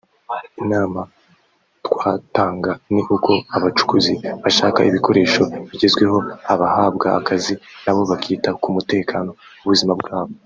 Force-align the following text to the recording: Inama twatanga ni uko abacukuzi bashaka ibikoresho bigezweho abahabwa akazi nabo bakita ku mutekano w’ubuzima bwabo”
Inama 0.63 1.01
twatanga 1.87 2.71
ni 2.93 3.01
uko 3.15 3.33
abacukuzi 3.55 4.13
bashaka 4.43 4.79
ibikoresho 4.89 5.41
bigezweho 5.69 6.17
abahabwa 6.53 7.07
akazi 7.19 7.53
nabo 7.83 8.01
bakita 8.11 8.49
ku 8.61 8.67
mutekano 8.75 9.31
w’ubuzima 9.61 9.93
bwabo” 10.01 10.33